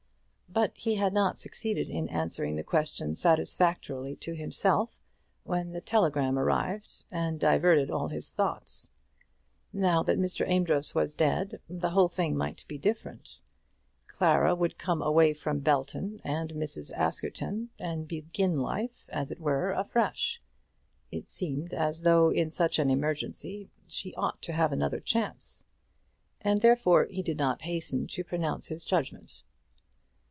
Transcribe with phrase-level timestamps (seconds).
[0.53, 4.99] But he had not succeeded in answering the question satisfactorily to himself
[5.45, 8.91] when the telegram arrived and diverted all his thoughts.
[9.71, 10.45] Now that Mr.
[10.45, 13.39] Amedroz was dead, the whole thing might be different.
[14.07, 16.91] Clara would come away from Belton and Mrs.
[16.97, 20.41] Askerton, and begin life, as it were, afresh.
[21.13, 25.63] It seemed as though in such an emergency she ought to have another chance;
[26.41, 29.43] and therefore he did not hasten to pronounce his judgment.